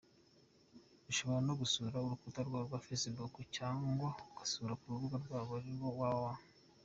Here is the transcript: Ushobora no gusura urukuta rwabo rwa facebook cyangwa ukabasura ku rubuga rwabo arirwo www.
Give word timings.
Ushobora 1.11 1.41
no 1.47 1.53
gusura 1.61 1.95
urukuta 2.05 2.39
rwabo 2.47 2.65
rwa 2.67 2.79
facebook 2.87 3.33
cyangwa 3.57 4.07
ukabasura 4.29 4.73
ku 4.79 4.85
rubuga 4.91 5.15
rwabo 5.23 5.51
arirwo 5.59 5.87
www. 5.97 6.25